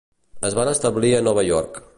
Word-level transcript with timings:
Es 0.49 0.55
van 0.61 0.71
establir 0.71 1.13
en 1.19 1.31
Nova 1.31 1.47
York. 1.53 1.83